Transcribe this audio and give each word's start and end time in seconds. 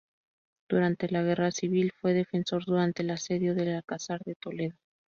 Durante 0.67 1.09
la 1.09 1.21
Guerra 1.21 1.51
Civil 1.51 1.91
fue 2.01 2.15
defensor 2.15 2.65
durante 2.65 3.03
el 3.03 3.11
Asedio 3.11 3.53
del 3.53 3.75
Alcazar 3.75 4.19
de 4.25 4.33
Toledo. 4.33 4.75